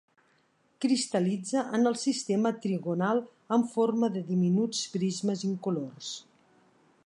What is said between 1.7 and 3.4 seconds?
en el sistema trigonal